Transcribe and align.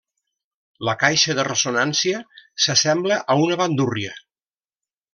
La 0.89 0.95
caixa 1.03 1.35
de 1.41 1.45
ressonància 1.49 2.23
s'assembla 2.65 3.23
a 3.35 3.39
una 3.47 3.63
bandúrria. 3.65 4.21